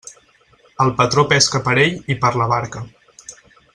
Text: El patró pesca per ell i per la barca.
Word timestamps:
El 0.85 0.93
patró 1.01 1.25
pesca 1.33 1.61
per 1.67 1.75
ell 1.83 2.01
i 2.15 2.17
per 2.25 2.33
la 2.43 2.49
barca. 2.55 2.87